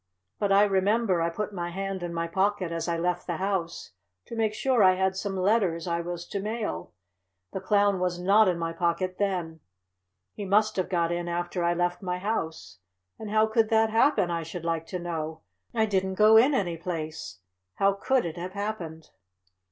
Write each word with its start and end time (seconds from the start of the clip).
"But 0.39 0.51
I 0.51 0.63
remember 0.63 1.21
I 1.21 1.29
put 1.29 1.53
my 1.53 1.69
hand 1.69 2.01
in 2.01 2.11
my 2.11 2.25
pocket 2.27 2.71
as 2.71 2.87
I 2.87 2.97
left 2.97 3.27
the 3.27 3.37
house, 3.37 3.91
to 4.25 4.35
make 4.35 4.55
sure 4.55 4.81
I 4.81 4.95
had 4.95 5.15
some 5.15 5.37
letters 5.37 5.85
I 5.85 6.01
was 6.01 6.25
to 6.29 6.39
mail. 6.39 6.93
The 7.53 7.61
Clown 7.61 7.99
was 7.99 8.17
not 8.19 8.47
in 8.47 8.57
my 8.57 8.73
pocket 8.73 9.17
then. 9.19 9.59
He 10.33 10.43
must 10.43 10.75
have 10.77 10.89
got 10.89 11.11
in 11.11 11.27
after 11.27 11.63
I 11.63 11.75
left 11.75 12.01
my 12.01 12.17
house. 12.17 12.79
And 13.19 13.29
how 13.29 13.45
could 13.45 13.69
that 13.69 13.91
happen, 13.91 14.31
I 14.31 14.41
should 14.41 14.65
like 14.65 14.87
to 14.87 14.97
know! 14.97 15.43
I 15.71 15.85
didn't 15.85 16.15
go 16.15 16.35
in 16.35 16.55
any 16.55 16.77
place. 16.77 17.37
How 17.75 17.93
could 17.93 18.25
it 18.25 18.37
have 18.37 18.53
happened?" 18.53 19.11